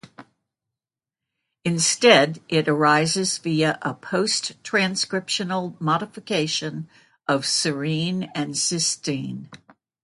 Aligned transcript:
Instead 1.63 2.41
it 2.49 2.67
arises 2.67 3.37
via 3.37 3.77
a 3.83 3.93
post 3.93 4.53
transcriptional 4.63 5.79
modification 5.79 6.89
of 7.27 7.43
serine 7.43 8.27
and 8.33 8.55
cysteine. 8.55 9.47